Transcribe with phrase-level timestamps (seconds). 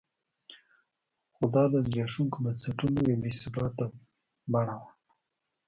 [1.33, 3.85] خو دا د زبېښونکو بنسټونو یوه بې ثباته
[4.51, 4.89] بڼه وه.